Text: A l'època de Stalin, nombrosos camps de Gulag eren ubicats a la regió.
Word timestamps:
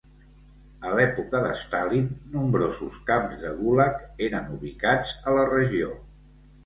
A 0.91 0.93
l'època 0.99 1.41
de 1.43 1.51
Stalin, 1.59 2.07
nombrosos 2.37 2.97
camps 3.11 3.39
de 3.45 3.53
Gulag 3.61 4.01
eren 4.29 4.51
ubicats 4.59 5.13
a 5.33 5.37
la 5.41 5.45
regió. 5.55 5.93